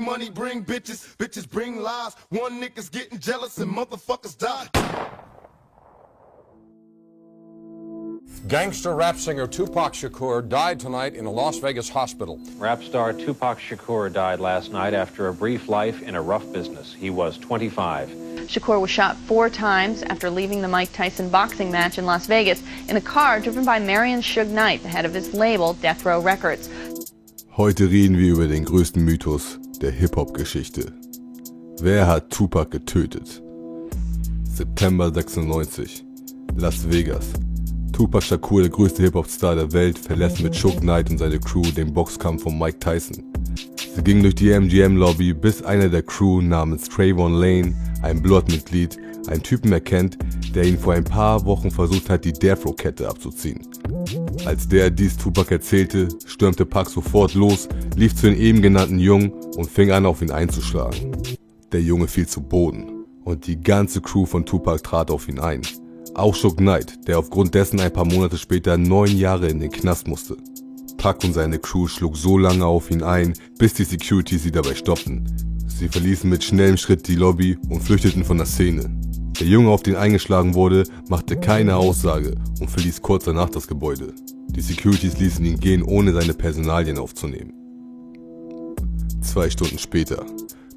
money 0.00 0.30
bring 0.30 0.64
bitches, 0.64 1.16
bitches 1.16 1.48
bring 1.48 1.80
lies. 1.82 2.16
One 2.30 2.60
nigga's 2.60 2.88
getting 2.88 3.18
jealous 3.18 3.58
and 3.58 3.70
motherfuckers 3.72 4.36
die. 4.36 4.68
Gangster 8.48 8.94
rap 8.94 9.16
singer 9.16 9.46
Tupac 9.46 9.92
Shakur 9.92 10.48
died 10.48 10.80
tonight 10.80 11.14
in 11.14 11.26
a 11.26 11.30
Las 11.30 11.58
Vegas 11.58 11.88
hospital. 11.88 12.40
Rap 12.56 12.82
star 12.82 13.12
Tupac 13.12 13.58
Shakur 13.58 14.12
died 14.12 14.40
last 14.40 14.72
night 14.72 14.94
after 14.94 15.28
a 15.28 15.34
brief 15.34 15.68
life 15.68 16.02
in 16.02 16.14
a 16.14 16.22
rough 16.22 16.50
business. 16.52 16.92
He 16.94 17.10
was 17.10 17.36
25. 17.38 18.08
Shakur 18.48 18.80
was 18.80 18.90
shot 18.90 19.16
four 19.16 19.50
times 19.50 20.02
after 20.04 20.30
leaving 20.30 20.62
the 20.62 20.68
Mike 20.68 20.92
Tyson 20.92 21.28
boxing 21.28 21.70
match 21.70 21.98
in 21.98 22.06
Las 22.06 22.26
Vegas 22.26 22.62
in 22.88 22.96
a 22.96 23.00
car 23.00 23.40
driven 23.40 23.64
by 23.64 23.78
Marion 23.78 24.20
Suge 24.20 24.48
Knight, 24.48 24.82
the 24.82 24.88
head 24.88 25.04
of 25.04 25.14
his 25.14 25.34
label 25.34 25.74
Death 25.74 26.04
Row 26.04 26.20
Records. 26.20 26.68
Heute 27.56 27.90
reden 27.90 28.16
wir 28.16 28.32
über 28.32 28.48
den 28.48 28.64
größten 28.64 29.04
Mythos 29.04 29.58
der 29.80 29.92
Hip-Hop-Geschichte. 29.92 30.92
Wer 31.80 32.06
hat 32.06 32.30
Tupac 32.30 32.70
getötet? 32.70 33.42
September 34.44 35.10
96. 35.12 36.04
Las 36.56 36.90
Vegas. 36.90 37.26
Tupac 37.92 38.22
Shakur, 38.22 38.60
der 38.60 38.70
größte 38.70 39.02
Hip-Hop-Star 39.02 39.54
der 39.54 39.72
Welt, 39.72 39.98
verlässt 39.98 40.42
mit 40.42 40.54
Shook 40.54 40.80
Knight 40.80 41.08
und 41.08 41.16
seine 41.16 41.38
Crew 41.38 41.62
den 41.62 41.94
Boxkampf 41.94 42.42
von 42.42 42.58
Mike 42.58 42.78
Tyson. 42.78 43.24
Sie 43.96 44.02
gingen 44.02 44.22
durch 44.22 44.34
die 44.34 44.50
MGM-Lobby, 44.50 45.32
bis 45.32 45.62
einer 45.62 45.88
der 45.88 46.02
Crew 46.02 46.42
namens 46.42 46.88
Trayvon 46.88 47.32
Lane, 47.32 47.74
ein 48.02 48.20
Blood-Mitglied, 48.20 48.98
einen 49.28 49.42
Typen 49.42 49.72
erkennt, 49.72 50.18
der 50.54 50.64
ihn 50.64 50.78
vor 50.78 50.92
ein 50.92 51.04
paar 51.04 51.44
Wochen 51.46 51.70
versucht 51.70 52.10
hat, 52.10 52.26
die 52.26 52.32
Death 52.32 52.66
Row-Kette 52.66 53.08
abzuziehen. 53.08 53.60
Als 54.46 54.68
der 54.68 54.90
dies 54.90 55.16
Tupac 55.16 55.50
erzählte, 55.50 56.08
stürmte 56.26 56.64
Pac 56.64 56.88
sofort 56.88 57.34
los, 57.34 57.68
lief 57.96 58.14
zu 58.14 58.30
den 58.30 58.40
eben 58.40 58.62
genannten 58.62 58.98
Jungen 58.98 59.32
und 59.56 59.70
fing 59.70 59.90
an, 59.90 60.06
auf 60.06 60.22
ihn 60.22 60.30
einzuschlagen. 60.30 61.12
Der 61.72 61.82
Junge 61.82 62.08
fiel 62.08 62.26
zu 62.26 62.40
Boden 62.40 63.04
und 63.22 63.46
die 63.46 63.60
ganze 63.60 64.00
Crew 64.00 64.26
von 64.26 64.46
Tupac 64.46 64.82
trat 64.82 65.10
auf 65.10 65.28
ihn 65.28 65.38
ein. 65.38 65.62
Auch 66.14 66.34
Shook 66.34 66.56
Knight, 66.56 67.06
der 67.06 67.18
aufgrund 67.18 67.54
dessen 67.54 67.80
ein 67.80 67.92
paar 67.92 68.06
Monate 68.06 68.38
später 68.38 68.76
neun 68.76 69.16
Jahre 69.16 69.48
in 69.48 69.60
den 69.60 69.70
Knast 69.70 70.08
musste. 70.08 70.36
Puck 70.96 71.22
und 71.24 71.34
seine 71.34 71.58
Crew 71.58 71.86
schlug 71.86 72.16
so 72.16 72.36
lange 72.36 72.66
auf 72.66 72.90
ihn 72.90 73.02
ein, 73.02 73.34
bis 73.58 73.74
die 73.74 73.84
Security 73.84 74.38
sie 74.38 74.50
dabei 74.50 74.74
stoppten. 74.74 75.24
Sie 75.66 75.88
verließen 75.88 76.28
mit 76.28 76.44
schnellem 76.44 76.76
Schritt 76.76 77.06
die 77.08 77.14
Lobby 77.14 77.56
und 77.68 77.82
flüchteten 77.82 78.24
von 78.24 78.38
der 78.38 78.46
Szene. 78.46 78.90
Der 79.40 79.48
Junge, 79.48 79.70
auf 79.70 79.82
den 79.82 79.96
eingeschlagen 79.96 80.52
wurde, 80.52 80.84
machte 81.08 81.34
keine 81.34 81.76
Aussage 81.76 82.34
und 82.60 82.70
verließ 82.70 83.00
kurz 83.00 83.24
danach 83.24 83.48
das 83.48 83.66
Gebäude. 83.66 84.12
Die 84.50 84.60
Securities 84.60 85.18
ließen 85.18 85.42
ihn 85.46 85.58
gehen, 85.58 85.82
ohne 85.82 86.12
seine 86.12 86.34
Personalien 86.34 86.98
aufzunehmen. 86.98 87.54
Zwei 89.22 89.48
Stunden 89.48 89.78
später. 89.78 90.26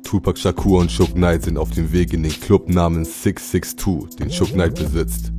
Tupac 0.03 0.39
Shakur 0.39 0.79
und 0.79 0.89
Shook 0.89 1.13
Knight 1.13 1.43
sind 1.43 1.57
auf 1.57 1.71
dem 1.71 1.91
Weg 1.91 2.13
in 2.13 2.23
den 2.23 2.31
Club 2.31 2.69
namens 2.69 3.23
662, 3.23 4.15
den 4.15 4.31
Shook 4.31 4.53
Knight 4.53 4.75
besitzt. 4.75 5.33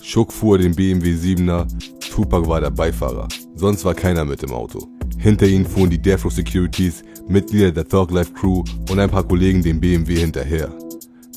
Shook 0.00 0.32
fuhr 0.32 0.58
den 0.58 0.76
BMW 0.76 1.14
7er, 1.14 1.66
Tupac 2.12 2.46
war 2.46 2.60
der 2.60 2.70
Beifahrer. 2.70 3.26
Sonst 3.56 3.84
war 3.84 3.94
keiner 3.94 4.24
mit 4.24 4.44
im 4.44 4.52
Auto. 4.52 4.86
Hinter 5.18 5.48
ihnen 5.48 5.66
fuhren 5.66 5.90
die 5.90 6.00
Death 6.00 6.24
Row 6.24 6.32
Securities, 6.32 7.02
Mitglieder 7.26 7.72
der 7.72 7.88
Thug 7.88 8.12
Life 8.12 8.32
Crew 8.34 8.62
und 8.88 9.00
ein 9.00 9.10
paar 9.10 9.24
Kollegen 9.24 9.62
dem 9.62 9.80
BMW 9.80 10.14
hinterher. 10.20 10.72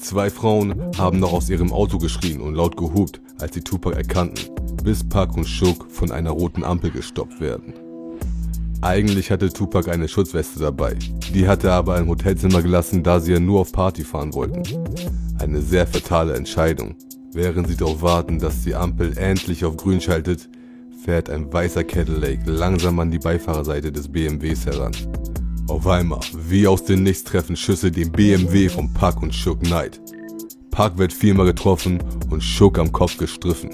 Zwei 0.02 0.32
Frauen 0.32 0.76
haben 0.98 1.20
noch 1.20 1.32
aus 1.32 1.50
ihrem 1.50 1.72
Auto 1.72 2.00
geschrien 2.00 2.42
und 2.42 2.56
laut 2.56 2.76
gehupt, 2.76 3.22
als 3.40 3.54
sie 3.54 3.62
Tupac 3.62 3.96
erkannten, 3.96 4.54
bis 4.84 5.08
Pac 5.08 5.38
und 5.38 5.46
Shook 5.46 5.92
von 5.92 6.12
einer 6.12 6.32
roten 6.32 6.64
Ampel 6.64 6.90
gestoppt 6.90 7.40
werden. 7.40 7.74
Eigentlich 8.82 9.30
hatte 9.30 9.54
Tupac 9.54 9.92
eine 9.92 10.08
Schutzweste 10.08 10.60
dabei. 10.60 10.96
Die 11.36 11.48
hatte 11.48 11.68
er 11.68 11.76
aber 11.76 12.00
im 12.00 12.10
Hotelzimmer 12.10 12.64
gelassen, 12.64 13.04
da 13.04 13.20
sie 13.20 13.34
ja 13.34 13.40
nur 13.40 13.60
auf 13.62 13.72
Party 13.72 14.04
fahren 14.04 14.34
wollten. 14.34 14.64
Eine 15.38 15.62
sehr 15.62 15.86
fatale 15.86 16.34
Entscheidung. 16.34 16.96
Während 17.32 17.68
sie 17.68 17.78
darauf 17.78 18.02
warten, 18.02 18.40
dass 18.40 18.64
die 18.64 18.74
Ampel 18.74 19.16
endlich 19.20 19.64
auf 19.64 19.78
grün 19.78 20.02
schaltet, 20.02 20.50
fährt 21.06 21.30
ein 21.30 21.54
weißer 21.54 21.84
Cadillac 21.84 22.40
langsam 22.46 23.00
an 23.00 23.12
die 23.12 23.20
Beifahrerseite 23.20 23.92
des 23.92 24.08
BMWs 24.08 24.66
heran. 24.66 24.94
Auf 25.72 25.88
einmal, 25.88 26.20
wie 26.50 26.68
aus 26.68 26.84
dem 26.84 27.04
Nichts 27.04 27.24
treffen 27.24 27.56
Schüsse 27.56 27.92
den 27.92 28.12
BMW 28.12 28.68
von 28.68 28.94
Puck 28.94 29.22
und 29.22 29.34
Shook 29.34 29.62
Knight. 29.62 30.02
Puck 30.70 30.98
wird 30.98 31.14
viermal 31.14 31.46
getroffen 31.46 32.04
und 32.30 32.44
Shook 32.44 32.78
am 32.78 32.92
Kopf 32.92 33.16
gestriffen. 33.16 33.70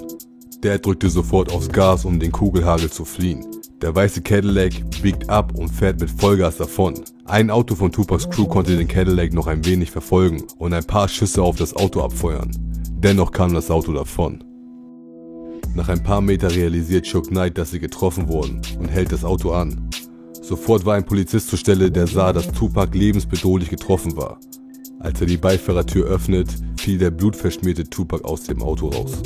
Der 0.62 0.78
drückte 0.78 1.10
sofort 1.10 1.50
aufs 1.50 1.68
Gas, 1.68 2.04
um 2.04 2.20
den 2.20 2.30
Kugelhagel 2.30 2.88
zu 2.88 3.04
fliehen. 3.04 3.44
Der 3.82 3.96
weiße 3.96 4.22
Cadillac 4.22 4.74
biegt 5.02 5.28
ab 5.28 5.58
und 5.58 5.70
fährt 5.70 6.00
mit 6.00 6.08
Vollgas 6.08 6.58
davon. 6.58 6.94
Ein 7.24 7.50
Auto 7.50 7.74
von 7.74 7.90
Tupacs 7.90 8.30
Crew 8.30 8.46
konnte 8.46 8.76
den 8.76 8.86
Cadillac 8.86 9.32
noch 9.32 9.48
ein 9.48 9.64
wenig 9.64 9.90
verfolgen 9.90 10.44
und 10.56 10.74
ein 10.74 10.84
paar 10.84 11.08
Schüsse 11.08 11.42
auf 11.42 11.56
das 11.56 11.74
Auto 11.74 12.00
abfeuern. 12.00 12.52
Dennoch 12.92 13.32
kam 13.32 13.54
das 13.54 13.72
Auto 13.72 13.92
davon. 13.92 14.44
Nach 15.74 15.88
ein 15.88 16.04
paar 16.04 16.20
Meter 16.20 16.54
realisiert 16.54 17.08
Shook 17.08 17.26
Knight, 17.26 17.58
dass 17.58 17.72
sie 17.72 17.80
getroffen 17.80 18.28
wurden 18.28 18.62
und 18.78 18.86
hält 18.86 19.10
das 19.10 19.24
Auto 19.24 19.50
an. 19.50 19.90
Sofort 20.42 20.84
war 20.84 20.94
ein 20.94 21.04
Polizist 21.04 21.48
zur 21.48 21.58
Stelle, 21.58 21.90
der 21.90 22.06
sah, 22.06 22.32
dass 22.32 22.52
Tupac 22.52 22.96
lebensbedrohlich 22.96 23.70
getroffen 23.70 24.16
war. 24.16 24.38
Als 25.00 25.20
er 25.20 25.26
die 25.26 25.36
Beifahrertür 25.36 26.06
öffnet, 26.06 26.48
fiel 26.78 26.98
der 26.98 27.10
blutverschmierte 27.10 27.84
Tupac 27.84 28.24
aus 28.24 28.44
dem 28.44 28.62
Auto 28.62 28.88
raus. 28.88 29.22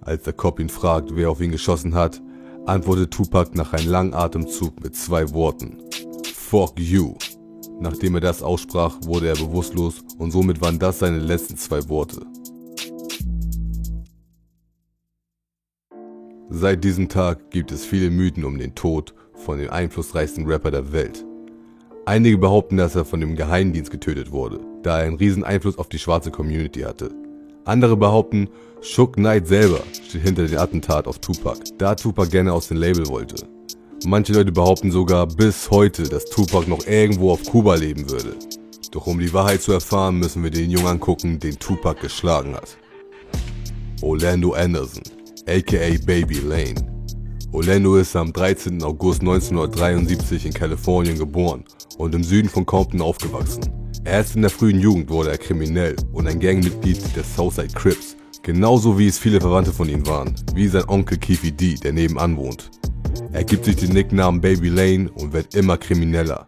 Als 0.00 0.22
der 0.22 0.32
Cop 0.32 0.58
ihn 0.60 0.68
fragt, 0.68 1.14
wer 1.14 1.30
auf 1.30 1.40
ihn 1.40 1.52
geschossen 1.52 1.94
hat, 1.94 2.22
antwortet 2.66 3.10
Tupac 3.10 3.56
nach 3.56 3.72
einem 3.72 3.88
langen 3.88 4.14
Atemzug 4.14 4.82
mit 4.82 4.96
zwei 4.96 5.32
Worten. 5.32 5.78
Fuck 6.34 6.78
you. 6.78 7.14
Nachdem 7.80 8.14
er 8.14 8.20
das 8.20 8.42
aussprach, 8.42 8.96
wurde 9.04 9.28
er 9.28 9.34
bewusstlos 9.34 10.04
und 10.18 10.30
somit 10.30 10.60
waren 10.60 10.78
das 10.78 11.00
seine 11.00 11.18
letzten 11.18 11.56
zwei 11.56 11.88
Worte. 11.88 12.24
Seit 16.48 16.84
diesem 16.84 17.08
Tag 17.08 17.50
gibt 17.50 17.72
es 17.72 17.84
viele 17.84 18.10
Mythen 18.10 18.44
um 18.44 18.58
den 18.58 18.74
Tod 18.74 19.14
von 19.42 19.58
dem 19.58 19.70
einflussreichsten 19.70 20.46
Rapper 20.46 20.70
der 20.70 20.92
Welt. 20.92 21.24
Einige 22.04 22.38
behaupten, 22.38 22.76
dass 22.76 22.94
er 22.96 23.04
von 23.04 23.20
dem 23.20 23.36
Geheimdienst 23.36 23.90
getötet 23.90 24.32
wurde, 24.32 24.60
da 24.82 25.00
er 25.00 25.06
einen 25.06 25.16
riesen 25.16 25.44
Einfluss 25.44 25.78
auf 25.78 25.88
die 25.88 25.98
schwarze 25.98 26.30
Community 26.30 26.80
hatte. 26.80 27.10
Andere 27.64 27.96
behaupten, 27.96 28.48
Shook 28.80 29.14
Knight 29.14 29.46
selber 29.46 29.80
steht 29.92 30.22
hinter 30.22 30.46
dem 30.46 30.58
Attentat 30.58 31.06
auf 31.06 31.20
Tupac, 31.20 31.60
da 31.78 31.94
Tupac 31.94 32.28
gerne 32.30 32.52
aus 32.52 32.68
dem 32.68 32.78
Label 32.78 33.06
wollte. 33.06 33.46
Manche 34.04 34.32
Leute 34.32 34.50
behaupten 34.50 34.90
sogar 34.90 35.28
bis 35.28 35.70
heute, 35.70 36.02
dass 36.02 36.24
Tupac 36.24 36.68
noch 36.68 36.84
irgendwo 36.88 37.30
auf 37.30 37.44
Kuba 37.44 37.76
leben 37.76 38.10
würde. 38.10 38.34
Doch 38.90 39.06
um 39.06 39.20
die 39.20 39.32
Wahrheit 39.32 39.62
zu 39.62 39.72
erfahren, 39.72 40.18
müssen 40.18 40.42
wir 40.42 40.50
den 40.50 40.70
Jungen 40.70 40.88
angucken, 40.88 41.38
den 41.38 41.56
Tupac 41.58 42.00
geschlagen 42.00 42.54
hat. 42.54 42.76
Orlando 44.02 44.52
Anderson, 44.54 45.04
aka 45.46 45.96
Baby 46.04 46.40
Lane. 46.40 46.91
Orlando 47.54 47.96
ist 47.96 48.16
am 48.16 48.32
13. 48.32 48.82
August 48.82 49.20
1973 49.20 50.46
in 50.46 50.54
Kalifornien 50.54 51.18
geboren 51.18 51.64
und 51.98 52.14
im 52.14 52.24
Süden 52.24 52.48
von 52.48 52.64
Compton 52.64 53.02
aufgewachsen. 53.02 53.60
Erst 54.06 54.36
in 54.36 54.40
der 54.40 54.50
frühen 54.50 54.80
Jugend 54.80 55.10
wurde 55.10 55.32
er 55.32 55.38
kriminell 55.38 55.94
und 56.14 56.26
ein 56.26 56.40
Gangmitglied 56.40 57.14
der 57.14 57.24
Southside 57.24 57.74
Crips, 57.74 58.16
genauso 58.42 58.98
wie 58.98 59.06
es 59.06 59.18
viele 59.18 59.38
Verwandte 59.38 59.70
von 59.70 59.90
ihm 59.90 60.06
waren, 60.06 60.34
wie 60.54 60.66
sein 60.66 60.88
Onkel 60.88 61.18
Keefy 61.18 61.52
D, 61.52 61.74
der 61.74 61.92
nebenan 61.92 62.38
wohnt. 62.38 62.70
Er 63.32 63.44
gibt 63.44 63.66
sich 63.66 63.76
den 63.76 63.92
Nicknamen 63.92 64.40
Baby 64.40 64.70
Lane 64.70 65.10
und 65.10 65.34
wird 65.34 65.54
immer 65.54 65.76
krimineller. 65.76 66.46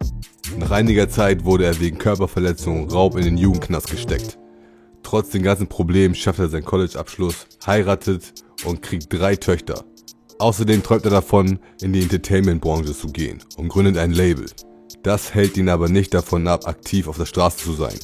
Nach 0.57 0.71
einiger 0.71 1.07
Zeit 1.07 1.45
wurde 1.45 1.65
er 1.65 1.79
wegen 1.79 1.99
Körperverletzung 1.99 2.81
und 2.81 2.93
Raub 2.93 3.15
in 3.15 3.25
den 3.25 3.37
Jugendknast 3.37 3.91
gesteckt. 3.91 4.39
Trotz 5.03 5.29
den 5.29 5.43
ganzen 5.43 5.67
Problemen 5.67 6.15
schafft 6.15 6.39
er 6.39 6.49
seinen 6.49 6.65
College-Abschluss, 6.65 7.45
heiratet 7.67 8.33
und 8.65 8.81
kriegt 8.81 9.13
drei 9.13 9.35
Töchter. 9.35 9.85
Außerdem 10.37 10.83
träumt 10.83 11.05
er 11.05 11.11
davon, 11.11 11.59
in 11.81 11.93
die 11.93 12.01
Entertainment-Branche 12.01 12.93
zu 12.93 13.07
gehen 13.07 13.41
und 13.55 13.69
gründet 13.69 13.97
ein 13.97 14.11
Label. 14.11 14.45
Das 15.01 15.33
hält 15.33 15.55
ihn 15.55 15.69
aber 15.69 15.87
nicht 15.87 16.13
davon 16.13 16.47
ab, 16.47 16.67
aktiv 16.67 17.07
auf 17.07 17.17
der 17.17 17.25
Straße 17.25 17.57
zu 17.57 17.73
sein. 17.73 17.97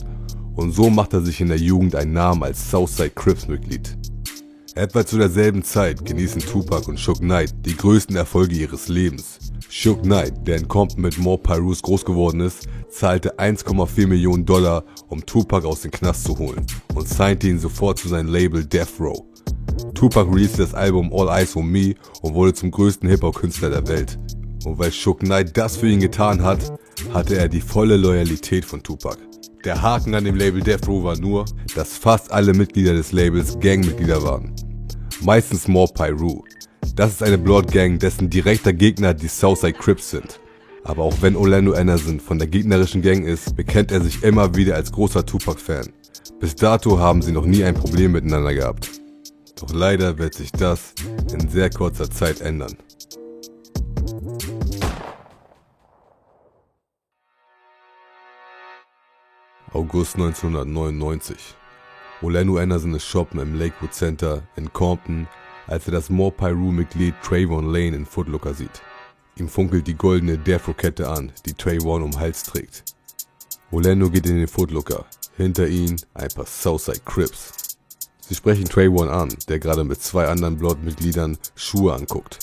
Und 0.56 0.72
so 0.72 0.90
macht 0.90 1.14
er 1.14 1.22
sich 1.22 1.42
in 1.42 1.50
der 1.50 1.58
Jugend 1.58 1.96
einen 1.96 2.14
Namen 2.14 2.44
als 2.44 2.72
Southside 2.72 3.12
Crips 3.12 3.48
Mitglied. 3.48 3.98
Etwa 4.76 5.06
zu 5.06 5.18
derselben 5.18 5.64
Zeit 5.64 6.06
genießen 6.06 6.42
Tupac 6.42 6.88
und 6.88 6.98
Shook 6.98 7.20
Knight 7.20 7.54
die 7.66 7.76
größten 7.76 8.16
Erfolge 8.16 8.56
ihres 8.56 8.88
Lebens. 8.88 9.38
Shook 9.68 10.04
Knight, 10.04 10.48
der 10.48 10.58
in 10.58 10.68
Compton 10.70 11.02
mit 11.02 11.18
More 11.18 11.38
Pyrus 11.38 11.82
groß 11.82 12.06
geworden 12.06 12.40
ist, 12.40 12.70
zahlte 12.90 13.38
1,4 13.38 14.08
Millionen 14.08 14.46
Dollar, 14.46 14.86
um 15.10 15.26
Tupac 15.26 15.68
aus 15.68 15.82
dem 15.82 15.92
Knast 15.92 16.24
zu 16.24 16.38
holen 16.38 16.66
und 16.96 17.10
signte 17.10 17.50
ihn 17.50 17.60
sofort 17.60 18.00
zu 18.00 18.08
seinem 18.08 18.32
Label 18.32 18.64
Death 18.64 18.98
Row. 18.98 19.22
Tupac 19.94 20.32
released 20.34 20.58
das 20.58 20.74
Album 20.74 21.12
All 21.14 21.28
Eyes 21.28 21.58
on 21.58 21.68
Me 21.68 21.96
und 22.22 22.34
wurde 22.34 22.54
zum 22.54 22.72
größten 22.72 23.10
Hip-Hop-Künstler 23.10 23.72
der 23.72 23.88
Welt. 23.90 24.18
Und 24.64 24.80
weil 24.80 24.94
Shook 24.94 25.20
Knight 25.20 25.58
das 25.58 25.76
für 25.76 25.90
ihn 25.90 26.00
getan 26.00 26.44
hat, 26.44 26.72
hatte 27.14 27.36
er 27.38 27.50
die 27.50 27.62
volle 27.62 27.98
Loyalität 27.98 28.64
von 28.64 28.82
Tupac. 28.82 29.18
Der 29.64 29.80
Haken 29.80 30.16
an 30.16 30.24
dem 30.24 30.36
Label 30.36 30.62
Death 30.62 30.88
Row 30.88 31.04
war 31.04 31.18
nur, 31.20 31.46
dass 31.76 31.96
fast 31.96 32.32
alle 32.32 32.52
Mitglieder 32.54 32.94
des 32.94 33.12
Labels 33.12 33.60
Gangmitglieder 33.60 34.24
waren. 34.24 34.56
Meistens 35.22 35.68
More 35.68 35.92
Pyru. 35.94 36.44
Das 36.96 37.12
ist 37.12 37.22
eine 37.22 37.38
Blood 37.38 37.72
Gang, 37.72 38.00
dessen 38.00 38.28
direkter 38.28 38.74
Gegner 38.74 39.14
die 39.14 39.28
Southside 39.28 39.74
Crips 39.74 40.10
sind. 40.10 40.40
Aber 40.84 41.04
auch 41.04 41.14
wenn 41.22 41.36
Orlando 41.36 41.74
Anderson 41.74 42.20
von 42.20 42.40
der 42.40 42.48
gegnerischen 42.48 43.04
Gang 43.04 43.24
ist, 43.24 43.56
bekennt 43.56 43.92
er 43.92 44.02
sich 44.02 44.24
immer 44.24 44.56
wieder 44.56 44.76
als 44.76 44.92
großer 44.92 45.24
Tupac-Fan. 45.24 45.90
Bis 46.40 46.56
dato 46.56 46.98
haben 46.98 47.22
sie 47.22 47.32
noch 47.32 47.46
nie 47.46 47.64
ein 47.64 47.76
Problem 47.76 48.14
miteinander 48.14 48.56
gehabt. 48.56 48.90
Doch 49.60 49.72
leider 49.72 50.18
wird 50.18 50.34
sich 50.34 50.52
das 50.52 50.96
in 51.32 51.50
sehr 51.50 51.70
kurzer 51.70 52.10
Zeit 52.10 52.42
ändern. 52.42 52.76
August 59.74 60.16
1999. 60.16 61.56
Orlando 62.22 62.58
Anderson 62.58 62.94
ist 62.94 63.06
shoppen 63.06 63.40
im 63.40 63.58
Lakewood 63.58 63.94
Center 63.94 64.44
in 64.58 64.72
Compton, 64.74 65.28
als 65.66 65.86
er 65.88 65.94
das 65.94 66.10
More 66.10 66.32
Pyru-Mitglied 66.32 67.14
Trayvon 67.24 67.72
Lane 67.72 67.96
in 67.96 68.06
Footlooker 68.06 68.54
sieht. 68.54 68.82
Ihm 69.38 69.48
funkelt 69.48 69.88
die 69.88 69.96
goldene 69.96 70.38
Defro-Kette 70.38 71.10
an, 71.10 71.32
die 71.46 71.54
Trayvon 71.54 72.04
um 72.04 72.20
Hals 72.20 72.44
trägt. 72.44 72.84
Orlando 73.72 74.10
geht 74.10 74.26
in 74.26 74.40
den 74.40 74.50
Footlooker. 74.50 75.06
Hinter 75.38 75.68
ihm 75.70 75.96
ein 76.16 76.28
paar 76.36 76.46
Southside 76.46 77.00
Crips. 77.06 77.78
Sie 78.20 78.36
sprechen 78.36 78.66
Trayvon 78.66 79.08
an, 79.08 79.30
der 79.48 79.60
gerade 79.60 79.86
mit 79.86 80.02
zwei 80.02 80.28
anderen 80.28 80.58
Blood-Mitgliedern 80.58 81.38
Schuhe 81.56 81.94
anguckt. 81.94 82.40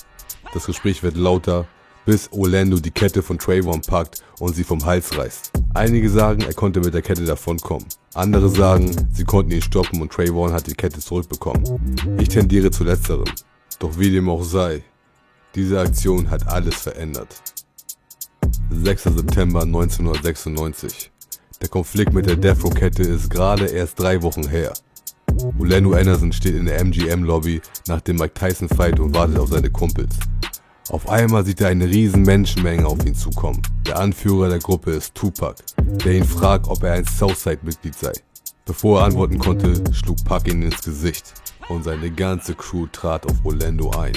Das 0.55 0.65
Gespräch 0.65 1.03
wird 1.03 1.19
lauter, 1.19 1.69
bis 2.07 2.33
Orlando 2.33 2.79
die 2.79 2.91
Kette 2.91 3.23
von 3.23 3.39
Trayvon 3.39 3.83
packt 3.83 4.23
und 4.39 4.57
sie 4.57 4.65
vom 4.65 4.83
Hals 4.87 5.19
reißt. 5.19 5.53
Einige 5.79 6.11
sagen, 6.11 6.43
er 6.43 6.55
konnte 6.55 6.81
mit 6.81 6.93
der 6.93 7.03
Kette 7.03 7.25
davonkommen. 7.25 7.87
Andere 8.13 8.49
sagen, 8.49 8.91
sie 9.13 9.23
konnten 9.23 9.53
ihn 9.53 9.63
stoppen 9.63 10.03
und 10.03 10.11
Trayvon 10.11 10.53
hat 10.53 10.67
die 10.67 10.75
Kette 10.75 10.99
zurückbekommen. 10.99 12.17
Ich 12.19 12.29
tendiere 12.29 12.73
zu 12.73 12.83
letzterem. 12.83 13.33
Doch 13.79 13.97
wie 13.97 14.11
dem 14.11 14.29
auch 14.29 14.43
sei, 14.43 14.83
diese 15.55 15.79
Aktion 15.79 16.31
hat 16.31 16.49
alles 16.49 16.75
verändert. 16.75 17.29
6. 18.73 19.05
September 19.05 19.63
1996. 19.63 21.13
Der 21.63 21.69
Konflikt 21.69 22.13
mit 22.13 22.27
der 22.27 22.35
Death 22.35 22.65
Row 22.65 22.75
Kette 22.75 23.05
ist 23.05 23.31
gerade 23.31 23.67
erst 23.67 24.01
drei 24.01 24.21
Wochen 24.25 24.49
her. 24.49 24.73
Orlando 25.61 25.93
Anderson 25.93 26.33
steht 26.33 26.57
in 26.57 26.67
der 26.67 26.81
MGM-Lobby 26.81 27.61
nach 27.87 28.01
dem 28.01 28.17
Mike 28.17 28.35
Tyson-Fight 28.35 28.99
und 28.99 29.15
wartet 29.15 29.39
auf 29.39 29.51
seine 29.51 29.71
Kumpels. 29.71 30.17
Auf 30.91 31.07
einmal 31.11 31.45
sieht 31.45 31.61
er 31.61 31.69
eine 31.69 31.87
riesen 31.87 32.23
Menschenmenge 32.23 32.87
auf 32.87 33.05
ihn 33.05 33.15
zukommen. 33.15 33.61
Der 33.87 33.99
Anführer 33.99 34.49
der 34.49 34.59
Gruppe 34.59 34.93
ist 34.93 35.15
Tupac, 35.15 35.63
der 36.05 36.13
ihn 36.15 36.25
fragt, 36.25 36.67
ob 36.67 36.83
er 36.83 36.95
ein 36.95 37.05
Southside-Mitglied 37.05 37.95
sei. 37.95 38.13
Bevor 38.65 39.01
er 39.01 39.07
antworten 39.07 39.39
konnte, 39.39 39.83
schlug 39.93 40.25
Pac 40.25 40.49
ihn 40.49 40.63
ins 40.63 40.83
Gesicht 40.83 41.35
und 41.69 41.85
seine 41.85 42.11
ganze 42.11 42.55
Crew 42.55 42.87
trat 42.87 43.27
auf 43.27 43.37
Orlando 43.45 43.91
ein. 43.91 44.17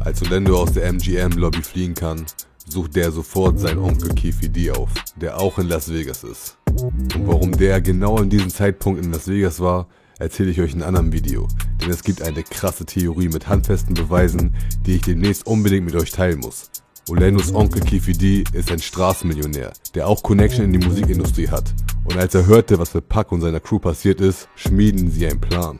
Als 0.00 0.22
Orlando 0.22 0.60
aus 0.60 0.72
der 0.72 0.86
MGM-Lobby 0.92 1.62
fliehen 1.62 1.94
kann, 1.94 2.26
sucht 2.66 2.96
der 2.96 3.10
sofort 3.10 3.58
seinen 3.58 3.78
Onkel 3.78 4.14
Keefe 4.14 4.50
D 4.50 4.70
auf, 4.70 4.90
der 5.16 5.40
auch 5.40 5.58
in 5.58 5.68
Las 5.68 5.90
Vegas 5.90 6.24
ist. 6.24 6.58
Und 6.70 7.26
warum 7.26 7.52
der 7.52 7.80
genau 7.80 8.18
in 8.18 8.28
diesem 8.28 8.50
Zeitpunkt 8.50 9.02
in 9.02 9.12
Las 9.12 9.28
Vegas 9.28 9.60
war, 9.60 9.86
erzähle 10.24 10.50
ich 10.50 10.60
euch 10.60 10.72
in 10.72 10.82
einem 10.82 10.96
anderen 10.96 11.12
Video, 11.12 11.46
denn 11.80 11.90
es 11.90 12.02
gibt 12.02 12.22
eine 12.22 12.42
krasse 12.42 12.84
Theorie 12.86 13.28
mit 13.28 13.46
handfesten 13.46 13.94
Beweisen, 13.94 14.54
die 14.84 14.96
ich 14.96 15.02
demnächst 15.02 15.46
unbedingt 15.46 15.84
mit 15.84 15.94
euch 15.94 16.10
teilen 16.10 16.40
muss. 16.40 16.70
Orlandos 17.10 17.54
Onkel 17.54 17.82
D 17.82 18.44
ist 18.54 18.72
ein 18.72 18.80
Straßenmillionär, 18.80 19.74
der 19.94 20.08
auch 20.08 20.22
Connection 20.22 20.64
in 20.64 20.72
die 20.72 20.86
Musikindustrie 20.86 21.48
hat. 21.48 21.74
Und 22.04 22.16
als 22.16 22.34
er 22.34 22.46
hörte, 22.46 22.78
was 22.78 22.94
mit 22.94 23.08
Puck 23.10 23.32
und 23.32 23.42
seiner 23.42 23.60
Crew 23.60 23.78
passiert 23.78 24.22
ist, 24.22 24.48
schmieden 24.56 25.10
sie 25.10 25.26
einen 25.26 25.40
Plan. 25.40 25.78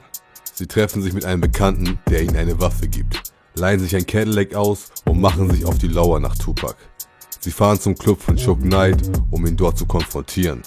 Sie 0.52 0.66
treffen 0.66 1.00
sich 1.00 1.14
mit 1.14 1.24
einem 1.24 1.40
Bekannten, 1.40 1.98
der 2.10 2.22
ihnen 2.22 2.36
eine 2.36 2.60
Waffe 2.60 2.86
gibt, 2.86 3.22
leihen 3.54 3.80
sich 3.80 3.96
ein 3.96 4.06
Cadillac 4.06 4.54
aus 4.54 4.90
und 5.06 5.20
machen 5.20 5.50
sich 5.50 5.64
auf 5.64 5.78
die 5.78 5.88
Lauer 5.88 6.20
nach 6.20 6.36
Tupac. 6.36 6.76
Sie 7.40 7.50
fahren 7.50 7.80
zum 7.80 7.94
Club 7.94 8.20
von 8.20 8.36
Shook 8.36 8.60
Knight, 8.60 9.10
um 9.30 9.46
ihn 9.46 9.56
dort 9.56 9.78
zu 9.78 9.86
konfrontieren. 9.86 10.62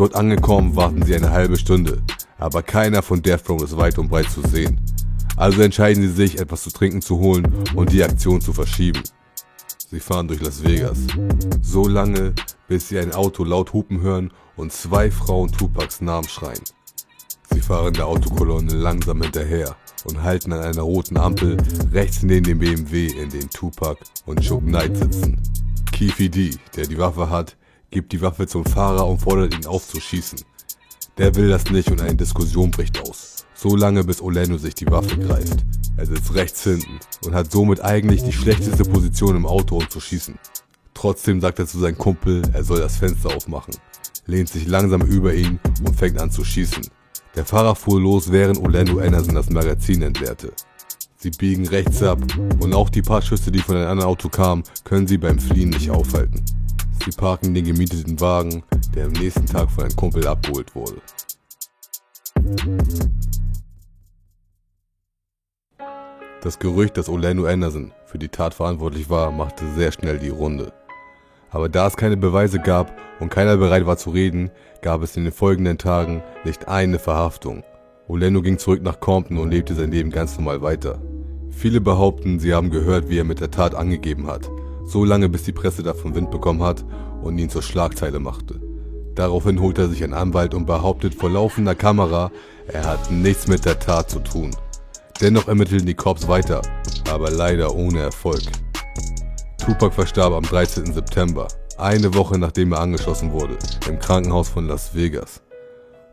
Dort 0.00 0.14
angekommen 0.14 0.76
warten 0.76 1.02
sie 1.02 1.14
eine 1.14 1.30
halbe 1.30 1.58
Stunde, 1.58 2.00
aber 2.38 2.62
keiner 2.62 3.02
von 3.02 3.20
Death 3.20 3.46
Row 3.50 3.62
ist 3.62 3.76
weit 3.76 3.98
und 3.98 4.08
breit 4.08 4.30
zu 4.30 4.40
sehen. 4.40 4.80
Also 5.36 5.60
entscheiden 5.60 6.02
sie 6.02 6.08
sich, 6.08 6.40
etwas 6.40 6.62
zu 6.62 6.70
trinken 6.70 7.02
zu 7.02 7.18
holen 7.18 7.46
und 7.74 7.92
die 7.92 8.02
Aktion 8.02 8.40
zu 8.40 8.54
verschieben. 8.54 9.02
Sie 9.90 10.00
fahren 10.00 10.26
durch 10.26 10.40
Las 10.40 10.64
Vegas. 10.64 11.00
So 11.60 11.86
lange, 11.86 12.32
bis 12.66 12.88
sie 12.88 12.98
ein 12.98 13.12
Auto 13.12 13.44
laut 13.44 13.74
hupen 13.74 14.00
hören 14.00 14.32
und 14.56 14.72
zwei 14.72 15.10
Frauen 15.10 15.52
Tupacs 15.52 16.00
Namen 16.00 16.30
schreien. 16.30 16.64
Sie 17.52 17.60
fahren 17.60 17.92
der 17.92 18.06
Autokolonne 18.06 18.72
langsam 18.72 19.20
hinterher 19.20 19.76
und 20.04 20.22
halten 20.22 20.54
an 20.54 20.62
einer 20.62 20.80
roten 20.80 21.18
Ampel 21.18 21.58
rechts 21.92 22.22
neben 22.22 22.46
dem 22.46 22.58
BMW, 22.58 23.08
in 23.08 23.28
dem 23.28 23.50
Tupac 23.50 23.98
und 24.24 24.40
Chuck 24.40 24.64
Knight 24.64 24.96
sitzen. 24.96 25.42
Keefe 25.92 26.30
D, 26.30 26.56
der 26.74 26.86
die 26.86 26.96
Waffe 26.96 27.28
hat, 27.28 27.58
gibt 27.90 28.12
die 28.12 28.20
Waffe 28.20 28.46
zum 28.46 28.64
Fahrer 28.64 29.06
und 29.06 29.18
fordert 29.18 29.54
ihn 29.54 29.66
auf 29.66 29.86
zu 29.86 30.00
schießen. 30.00 30.40
Der 31.18 31.34
will 31.34 31.48
das 31.48 31.70
nicht 31.70 31.90
und 31.90 32.00
eine 32.00 32.14
Diskussion 32.14 32.70
bricht 32.70 33.00
aus. 33.00 33.44
So 33.54 33.76
lange 33.76 34.04
bis 34.04 34.20
Orlando 34.20 34.56
sich 34.56 34.74
die 34.74 34.86
Waffe 34.86 35.18
greift. 35.18 35.64
Er 35.96 36.06
sitzt 36.06 36.34
rechts 36.34 36.62
hinten 36.62 36.98
und 37.26 37.34
hat 37.34 37.50
somit 37.50 37.82
eigentlich 37.82 38.22
die 38.22 38.32
schlechteste 38.32 38.84
Position 38.84 39.36
im 39.36 39.46
Auto, 39.46 39.76
um 39.76 39.90
zu 39.90 40.00
schießen. 40.00 40.38
Trotzdem 40.94 41.40
sagt 41.40 41.58
er 41.58 41.66
zu 41.66 41.78
seinem 41.78 41.98
Kumpel, 41.98 42.42
er 42.52 42.64
soll 42.64 42.80
das 42.80 42.96
Fenster 42.96 43.34
aufmachen, 43.34 43.74
lehnt 44.26 44.48
sich 44.48 44.66
langsam 44.66 45.02
über 45.02 45.34
ihn 45.34 45.58
und 45.84 45.96
fängt 45.96 46.18
an 46.18 46.30
zu 46.30 46.44
schießen. 46.44 46.86
Der 47.34 47.44
Fahrer 47.44 47.74
fuhr 47.74 48.00
los, 48.00 48.32
während 48.32 48.58
Orlando 48.58 48.98
Anderson 48.98 49.34
das 49.34 49.50
Magazin 49.50 50.02
entleerte. 50.02 50.52
Sie 51.16 51.30
biegen 51.30 51.68
rechts 51.68 52.02
ab 52.02 52.18
und 52.60 52.72
auch 52.72 52.88
die 52.88 53.02
paar 53.02 53.20
Schüsse, 53.20 53.52
die 53.52 53.58
von 53.58 53.76
einem 53.76 53.88
anderen 53.88 54.10
Auto 54.10 54.28
kamen, 54.30 54.64
können 54.84 55.06
sie 55.06 55.18
beim 55.18 55.38
Fliehen 55.38 55.70
nicht 55.70 55.90
aufhalten. 55.90 56.42
Sie 57.04 57.12
parken 57.12 57.54
den 57.54 57.64
gemieteten 57.64 58.20
Wagen, 58.20 58.62
der 58.94 59.06
am 59.06 59.12
nächsten 59.12 59.46
Tag 59.46 59.70
von 59.70 59.84
einem 59.84 59.96
Kumpel 59.96 60.26
abgeholt 60.26 60.74
wurde. 60.74 61.00
Das 66.42 66.58
Gerücht, 66.58 66.96
dass 66.96 67.08
Orlando 67.08 67.46
Anderson 67.46 67.92
für 68.04 68.18
die 68.18 68.28
Tat 68.28 68.54
verantwortlich 68.54 69.08
war, 69.08 69.30
machte 69.30 69.64
sehr 69.74 69.92
schnell 69.92 70.18
die 70.18 70.28
Runde. 70.28 70.72
Aber 71.50 71.68
da 71.68 71.86
es 71.86 71.96
keine 71.96 72.16
Beweise 72.16 72.58
gab 72.60 72.92
und 73.18 73.30
keiner 73.30 73.56
bereit 73.56 73.86
war 73.86 73.96
zu 73.96 74.10
reden, 74.10 74.50
gab 74.82 75.02
es 75.02 75.16
in 75.16 75.24
den 75.24 75.32
folgenden 75.32 75.78
Tagen 75.78 76.22
nicht 76.44 76.68
eine 76.68 76.98
Verhaftung. 76.98 77.64
Orlando 78.08 78.42
ging 78.42 78.58
zurück 78.58 78.82
nach 78.82 79.00
Compton 79.00 79.38
und 79.38 79.50
lebte 79.50 79.74
sein 79.74 79.90
Leben 79.90 80.10
ganz 80.10 80.36
normal 80.36 80.62
weiter. 80.62 81.00
Viele 81.50 81.80
behaupten, 81.80 82.40
sie 82.40 82.54
haben 82.54 82.70
gehört, 82.70 83.08
wie 83.08 83.18
er 83.18 83.24
mit 83.24 83.40
der 83.40 83.50
Tat 83.50 83.74
angegeben 83.74 84.26
hat, 84.26 84.50
so 84.90 85.04
lange 85.04 85.28
bis 85.28 85.44
die 85.44 85.52
Presse 85.52 85.82
davon 85.82 86.14
Wind 86.14 86.30
bekommen 86.30 86.62
hat 86.62 86.84
und 87.22 87.38
ihn 87.38 87.50
zur 87.50 87.62
Schlagzeile 87.62 88.20
machte. 88.20 88.60
Daraufhin 89.14 89.60
holt 89.60 89.78
er 89.78 89.88
sich 89.88 90.02
einen 90.02 90.14
Anwalt 90.14 90.54
und 90.54 90.66
behauptet 90.66 91.14
vor 91.14 91.30
laufender 91.30 91.74
Kamera, 91.74 92.30
er 92.68 92.86
hat 92.86 93.10
nichts 93.10 93.48
mit 93.48 93.64
der 93.64 93.78
Tat 93.78 94.10
zu 94.10 94.20
tun. 94.20 94.50
Dennoch 95.20 95.48
ermitteln 95.48 95.84
die 95.84 95.94
Cops 95.94 96.28
weiter, 96.28 96.62
aber 97.10 97.30
leider 97.30 97.74
ohne 97.74 98.00
Erfolg. 98.00 98.42
Tupac 99.58 99.94
verstarb 99.94 100.32
am 100.32 100.44
13. 100.44 100.92
September, 100.92 101.48
eine 101.76 102.14
Woche 102.14 102.38
nachdem 102.38 102.72
er 102.72 102.80
angeschossen 102.80 103.32
wurde, 103.32 103.58
im 103.88 103.98
Krankenhaus 103.98 104.48
von 104.48 104.66
Las 104.66 104.94
Vegas. 104.94 105.42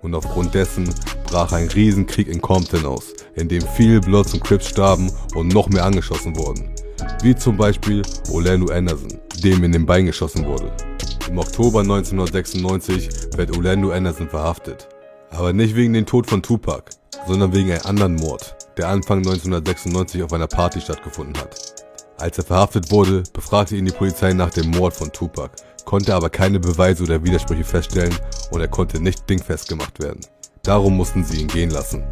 Und 0.02 0.14
aufgrund 0.14 0.54
dessen 0.54 0.94
brach 1.28 1.54
ein 1.54 1.70
Riesenkrieg 1.70 2.28
in 2.28 2.42
Compton 2.42 2.86
aus, 2.86 3.14
in 3.36 3.48
dem 3.48 3.62
viele 3.62 4.02
Bloods 4.02 4.34
und 4.34 4.44
Crips 4.44 4.68
starben 4.68 5.12
und 5.36 5.54
noch 5.54 5.70
mehr 5.70 5.86
angeschossen 5.86 6.36
wurden. 6.36 6.70
Wie 7.22 7.36
zum 7.36 7.58
Beispiel 7.58 8.02
Orlando 8.32 8.72
Anderson, 8.72 9.20
dem 9.44 9.64
in 9.64 9.72
den 9.72 9.86
Bein 9.86 10.06
geschossen 10.06 10.46
wurde. 10.46 10.72
Im 11.30 11.38
Oktober 11.38 11.82
1996 11.82 13.10
wird 13.36 13.56
Orlando 13.56 13.92
Anderson 13.92 14.30
verhaftet. 14.30 14.88
Aber 15.32 15.52
nicht 15.52 15.76
wegen 15.76 15.94
dem 15.94 16.06
Tod 16.06 16.28
von 16.28 16.42
Tupac, 16.42 16.92
sondern 17.28 17.54
wegen 17.54 17.72
einem 17.72 17.86
anderen 17.86 18.16
Mord, 18.16 18.56
der 18.78 18.88
Anfang 18.90 19.20
1996 19.20 20.24
auf 20.24 20.34
einer 20.34 20.48
Party 20.48 20.80
stattgefunden 20.80 21.38
hat. 21.38 21.76
Als 22.18 22.38
er 22.38 22.46
verhaftet 22.46 22.92
wurde, 22.92 23.24
befragte 23.34 23.76
ihn 23.76 23.86
die 23.86 23.92
Polizei 23.92 24.34
nach 24.34 24.50
dem 24.50 24.72
Mord 24.72 24.94
von 24.94 25.12
Tupac, 25.12 25.52
konnte 25.86 26.16
aber 26.16 26.30
keine 26.30 26.60
Beweise 26.60 27.04
oder 27.04 27.24
Widersprüche 27.24 27.64
feststellen 27.64 28.16
und 28.52 28.62
er 28.62 28.68
konnte 28.68 29.00
nicht 29.00 29.30
dingfest 29.30 29.70
gemacht 29.70 30.00
werden. 30.00 30.22
Darum 30.64 30.98
mussten 30.98 31.24
sie 31.24 31.42
ihn 31.42 31.48
gehen 31.48 31.70
lassen. 31.70 32.04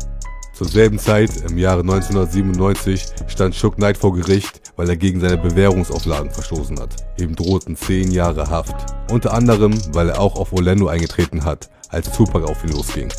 Zur 0.55 0.69
selben 0.69 0.97
Zeit, 0.97 1.31
im 1.50 1.57
Jahre 1.57 1.81
1997, 1.81 3.07
stand 3.27 3.53
Shook 3.55 3.75
Knight 3.75 3.97
vor 3.97 4.13
Gericht, 4.13 4.62
weil 4.77 4.88
er 4.88 4.95
gegen 4.95 5.19
seine 5.19 5.38
Bewährungsauflagen 5.38 6.31
verstoßen 6.31 6.79
hat. 6.79 6.95
Ihm 7.19 7.35
drohten 7.35 7.75
10 7.75 8.09
Jahre 8.12 8.50
Haft. 8.50 8.74
Unter 9.12 9.33
anderem, 9.33 9.77
weil 9.93 10.07
er 10.07 10.21
auch 10.21 10.38
auf 10.38 10.53
Orlando 10.53 10.88
eingetreten 10.88 11.43
hat, 11.43 11.69
als 11.89 12.09
Tupac 12.13 12.45
auf 12.45 12.63
ihn 12.63 12.71
losging. 12.71 13.09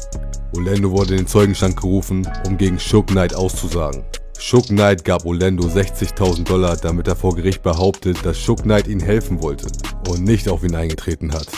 Orlando 0.57 0.91
wurde 0.91 1.11
in 1.11 1.19
den 1.19 1.27
Zeugenstand 1.27 1.77
gerufen, 1.77 2.27
um 2.47 2.57
gegen 2.57 2.81
Shook 2.81 3.09
Knight 3.09 3.35
auszusagen. 3.35 4.03
Shook 4.39 4.69
Knight 4.69 5.05
gab 5.05 5.27
Orlando 5.27 5.67
60.000 5.67 6.45
Dollar, 6.45 6.79
damit 6.79 7.07
er 7.07 7.17
vor 7.17 7.37
Gericht 7.37 7.63
behauptet, 7.63 8.17
dass 8.25 8.39
Shook 8.39 8.63
Knight 8.63 8.89
ihm 8.89 9.01
helfen 9.01 9.43
wollte 9.43 9.67
und 10.09 10.25
nicht 10.25 10.49
auf 10.49 10.65
ihn 10.65 10.75
eingetreten 10.75 11.35
hat. 11.35 11.49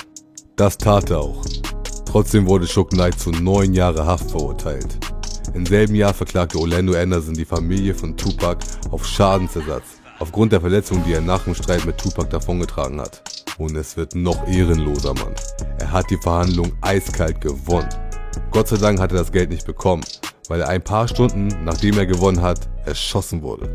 Das 0.56 0.76
tat 0.76 1.11
er 1.11 1.20
auch. 1.20 1.44
Trotzdem 2.04 2.49
wurde 2.49 2.66
Shook 2.66 2.90
Knight 2.90 3.20
zu 3.20 3.30
neun 3.30 3.75
Jahre 3.75 4.06
Haft 4.06 4.32
verurteilt. 4.32 4.99
Im 5.55 5.67
selben 5.67 5.95
Jahr 5.95 6.14
verklagte 6.14 6.59
Orlando 6.59 6.95
Anderson 6.95 7.35
die 7.35 7.45
Familie 7.45 7.95
von 7.95 8.17
Tupac 8.17 8.64
auf 8.90 9.07
Schadensersatz 9.07 9.99
Aufgrund 10.21 10.50
der 10.50 10.61
Verletzung, 10.61 11.05
die 11.07 11.12
er 11.12 11.21
nach 11.21 11.45
dem 11.45 11.55
Streit 11.55 11.85
mit 11.85 11.97
Tupac 11.97 12.28
davongetragen 12.31 13.00
hat. 13.00 13.23
Und 13.57 13.76
es 13.76 13.97
wird 13.97 14.17
noch 14.17 14.49
ehrenloser, 14.49 15.14
Mann. 15.14 15.35
Er 15.78 15.93
hat 15.93 16.11
die 16.11 16.17
Verhandlung 16.17 16.73
eiskalt 16.81 17.40
gewonnen. 17.40 17.88
Gott 18.50 18.67
sei 18.67 18.78
Dank 18.78 18.99
hat 18.99 19.12
er 19.12 19.19
das 19.19 19.31
Geld 19.31 19.50
nicht 19.50 19.64
bekommen, 19.64 20.02
weil 20.49 20.61
er 20.61 20.69
ein 20.69 20.83
paar 20.83 21.07
Stunden, 21.07 21.49
nachdem 21.64 21.99
er 21.99 22.07
gewonnen 22.07 22.43
hat, 22.43 22.69
erschossen 22.85 23.43
wurde. 23.43 23.71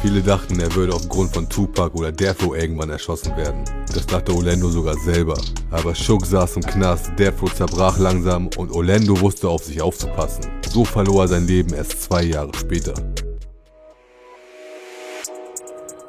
Viele 0.00 0.22
dachten, 0.22 0.60
er 0.60 0.72
würde 0.76 0.94
aufgrund 0.94 1.34
von 1.34 1.48
Tupac 1.48 1.92
oder 1.98 2.12
Row 2.12 2.56
irgendwann 2.56 2.88
erschossen 2.88 3.36
werden. 3.36 3.64
Das 3.92 4.06
dachte 4.06 4.32
Orlando 4.32 4.70
sogar 4.70 4.94
selber. 4.94 5.36
Aber 5.72 5.92
Shook 5.92 6.24
saß 6.24 6.56
im 6.56 6.62
Knast, 6.62 7.10
Row 7.18 7.52
zerbrach 7.52 7.98
langsam 7.98 8.48
und 8.56 8.70
Orlando 8.70 9.20
wusste 9.20 9.48
auf 9.48 9.64
sich 9.64 9.82
aufzupassen. 9.82 10.44
So 10.70 10.84
verlor 10.84 11.24
er 11.24 11.28
sein 11.28 11.48
Leben 11.48 11.74
erst 11.74 12.00
zwei 12.00 12.22
Jahre 12.22 12.52
später. 12.56 12.94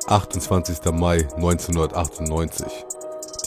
28. 0.05 0.91
Mai 0.93 1.27
1998. 1.36 2.67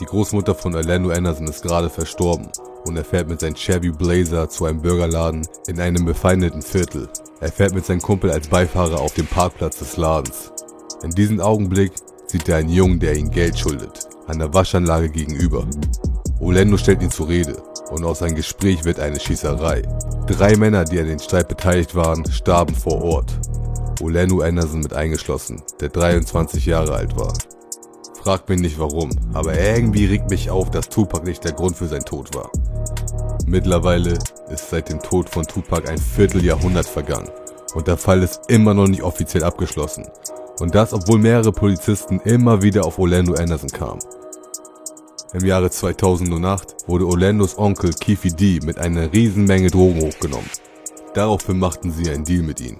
Die 0.01 0.07
Großmutter 0.07 0.57
von 0.57 0.75
Orlando 0.75 1.11
Anderson 1.11 1.47
ist 1.47 1.63
gerade 1.63 1.89
verstorben 1.89 2.51
und 2.85 2.97
er 2.97 3.05
fährt 3.05 3.29
mit 3.29 3.41
seinem 3.41 3.55
Chevy 3.55 3.91
Blazer 3.91 4.49
zu 4.49 4.67
einem 4.67 4.83
Burgerladen 4.83 5.47
in 5.67 5.81
einem 5.81 6.05
befeindeten 6.05 6.63
Viertel. 6.63 7.09
Er 7.41 7.53
fährt 7.53 7.75
mit 7.75 7.85
seinem 7.85 8.03
Kumpel 8.03 8.31
als 8.31 8.49
Beifahrer 8.49 9.01
auf 9.01 9.15
dem 9.15 9.27
Parkplatz 9.27 9.79
des 9.79 9.97
Ladens. 9.97 10.53
In 11.03 11.11
diesem 11.11 11.41
Augenblick 11.41 11.93
sieht 12.27 12.49
er 12.49 12.57
einen 12.57 12.69
Jungen, 12.69 13.01
der 13.01 13.17
ihm 13.17 13.31
Geld 13.31 13.59
schuldet, 13.59 14.09
an 14.27 14.39
der 14.39 14.53
Waschanlage 14.55 15.09
gegenüber. 15.09 15.67
Orlando 16.41 16.77
stellt 16.77 17.03
ihn 17.03 17.11
zur 17.11 17.29
Rede 17.29 17.57
und 17.91 18.05
aus 18.05 18.21
seinem 18.21 18.37
Gespräch 18.37 18.85
wird 18.85 18.99
eine 19.01 19.21
Schießerei. 19.21 19.83
Drei 20.27 20.57
Männer, 20.57 20.85
die 20.85 20.99
an 20.99 21.07
den 21.07 21.19
Streit 21.19 21.49
beteiligt 21.49 21.95
waren, 21.95 22.25
starben 22.33 22.75
vor 22.75 23.03
Ort. 23.03 23.33
Orlando 24.01 24.41
Anderson 24.41 24.81
mit 24.81 24.95
eingeschlossen, 24.95 25.63
der 25.81 25.91
23 25.91 26.67
Jahre 26.67 26.95
alt 26.95 27.17
war. 27.17 27.33
Fragt 28.23 28.49
mich 28.49 28.61
nicht 28.61 28.79
warum, 28.79 29.11
aber 29.33 29.59
irgendwie 29.59 30.07
regt 30.07 30.31
mich 30.31 30.51
auf, 30.51 30.71
dass 30.71 30.89
Tupac 30.89 31.25
nicht 31.25 31.45
der 31.45 31.53
Grund 31.53 31.77
für 31.77 31.89
sein 31.89 32.05
Tod 32.05 32.35
war. 32.35 32.51
Mittlerweile 33.47 34.19
ist 34.51 34.71
seit 34.71 34.89
dem 34.89 35.01
Tod 35.01 35.29
von 35.29 35.45
Tupac 35.45 35.89
ein 35.89 35.99
Vierteljahrhundert 35.99 36.87
vergangen 36.87 37.29
und 37.75 37.87
der 37.87 37.97
Fall 37.97 38.23
ist 38.23 38.43
immer 38.49 38.75
noch 38.75 38.87
nicht 38.87 39.03
offiziell 39.03 39.45
abgeschlossen. 39.45 40.07
Und 40.61 40.75
das, 40.75 40.93
obwohl 40.93 41.19
mehrere 41.19 41.53
Polizisten 41.53 42.21
immer 42.21 42.63
wieder 42.63 42.85
auf 42.85 42.99
Orlando 42.99 43.35
Anderson 43.35 43.71
kamen. 43.71 44.01
Im 45.33 45.45
Jahre 45.45 45.71
2008 45.71 46.89
wurde 46.89 47.07
Orlandos 47.07 47.59
Onkel 47.59 47.93
Keefe 47.95 48.29
D 48.29 48.61
mit 48.63 48.79
einer 48.79 49.13
Riesenmenge 49.13 49.71
Drogen 49.71 50.03
hochgenommen. 50.03 50.49
Daraufhin 51.15 51.59
machten 51.59 51.91
sie 51.91 52.11
einen 52.11 52.25
Deal 52.25 52.43
mit 52.43 52.61
ihm. 52.61 52.77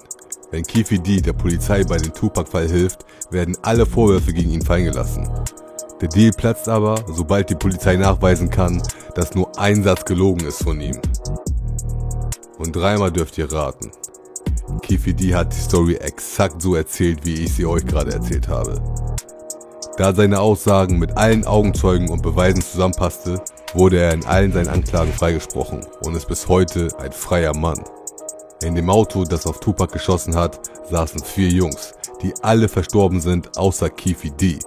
Wenn 0.51 0.63
Keefe 0.63 0.99
D 0.99 1.19
der 1.19 1.33
Polizei 1.33 1.83
bei 1.83 1.97
dem 1.97 2.13
Tupac-Fall 2.13 2.69
hilft, 2.69 3.05
werden 3.31 3.57
alle 3.63 3.87
Vorwürfe 3.87 4.33
gegen 4.33 4.51
ihn 4.51 4.61
fallen 4.61 4.85
gelassen. 4.85 5.27
Der 6.03 6.09
Deal 6.09 6.31
platzt 6.31 6.67
aber, 6.67 6.95
sobald 7.07 7.49
die 7.49 7.55
Polizei 7.55 7.95
nachweisen 7.95 8.49
kann, 8.49 8.83
dass 9.15 9.35
nur 9.35 9.57
ein 9.57 9.83
Satz 9.83 10.03
gelogen 10.03 10.45
ist 10.45 10.61
von 10.61 10.81
ihm. 10.81 10.99
Und 12.57 12.75
dreimal 12.75 13.09
dürft 13.09 13.37
ihr 13.37 13.49
raten. 13.49 13.89
Keefe 14.81 15.13
D 15.13 15.33
hat 15.33 15.53
die 15.53 15.61
Story 15.61 15.95
exakt 15.95 16.61
so 16.61 16.75
erzählt, 16.75 17.25
wie 17.25 17.45
ich 17.45 17.53
sie 17.53 17.65
euch 17.65 17.85
gerade 17.85 18.11
erzählt 18.11 18.49
habe. 18.49 18.81
Da 19.95 20.13
seine 20.13 20.41
Aussagen 20.41 20.99
mit 20.99 21.15
allen 21.15 21.47
Augenzeugen 21.47 22.09
und 22.09 22.21
Beweisen 22.21 22.61
zusammenpasste, 22.61 23.41
wurde 23.73 23.99
er 23.99 24.11
in 24.11 24.25
allen 24.25 24.51
seinen 24.51 24.67
Anklagen 24.67 25.13
freigesprochen 25.13 25.85
und 26.01 26.17
ist 26.17 26.27
bis 26.27 26.49
heute 26.49 26.89
ein 26.99 27.13
freier 27.13 27.55
Mann. 27.55 27.81
In 28.61 28.75
dem 28.75 28.89
Auto, 28.89 29.23
das 29.23 29.47
auf 29.47 29.61
Tupac 29.61 29.93
geschossen 29.93 30.35
hat, 30.35 30.59
saßen 30.91 31.23
vier 31.23 31.47
Jungs, 31.47 31.93
die 32.21 32.33
alle 32.41 32.67
verstorben 32.67 33.21
sind, 33.21 33.57
außer 33.57 33.89
Keefe 33.89 34.31
D. 34.31 34.59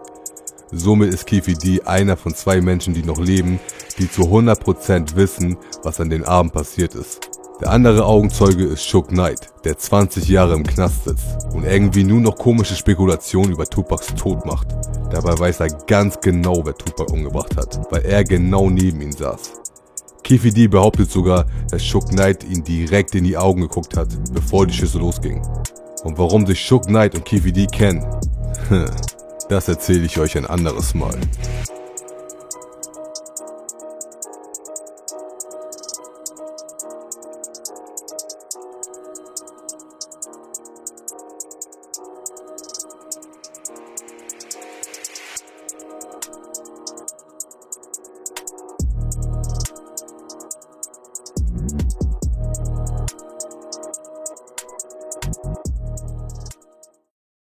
Somit 0.72 1.14
ist 1.14 1.30
D 1.30 1.80
einer 1.82 2.16
von 2.16 2.34
zwei 2.34 2.60
Menschen, 2.60 2.92
die 2.92 3.04
noch 3.04 3.18
leben, 3.18 3.60
die 3.98 4.10
zu 4.10 4.22
100% 4.22 5.14
wissen, 5.14 5.56
was 5.82 6.00
an 6.00 6.10
den 6.10 6.24
Abend 6.24 6.52
passiert 6.52 6.94
ist. 6.94 7.30
Der 7.60 7.70
andere 7.70 8.04
Augenzeuge 8.04 8.64
ist 8.64 8.84
Shook 8.84 9.08
Knight, 9.08 9.48
der 9.64 9.78
20 9.78 10.28
Jahre 10.28 10.54
im 10.54 10.64
Knast 10.64 11.04
sitzt 11.04 11.46
und 11.54 11.64
irgendwie 11.64 12.04
nur 12.04 12.20
noch 12.20 12.36
komische 12.36 12.74
Spekulationen 12.74 13.52
über 13.52 13.64
Tupacs 13.64 14.14
Tod 14.14 14.44
macht. 14.44 14.66
Dabei 15.10 15.38
weiß 15.38 15.60
er 15.60 15.68
ganz 15.86 16.20
genau, 16.20 16.60
wer 16.66 16.74
Tupac 16.74 17.10
umgebracht 17.12 17.56
hat, 17.56 17.80
weil 17.90 18.04
er 18.04 18.24
genau 18.24 18.68
neben 18.68 19.00
ihm 19.00 19.12
saß. 19.12 19.52
D 20.28 20.66
behauptet 20.66 21.10
sogar, 21.10 21.46
dass 21.70 21.84
Shook 21.84 22.10
Knight 22.10 22.44
ihn 22.44 22.64
direkt 22.64 23.14
in 23.14 23.24
die 23.24 23.36
Augen 23.36 23.62
geguckt 23.62 23.96
hat, 23.96 24.08
bevor 24.32 24.66
die 24.66 24.74
Schüsse 24.74 24.98
losgingen. 24.98 25.42
Und 26.02 26.18
warum 26.18 26.46
sich 26.46 26.60
Shook 26.60 26.86
Knight 26.86 27.14
und 27.14 27.30
D 27.30 27.66
kennen, 27.66 28.04
das 29.48 29.68
erzähle 29.68 30.06
ich 30.06 30.18
euch 30.18 30.36
ein 30.36 30.46
anderes 30.46 30.94
Mal. 30.94 31.18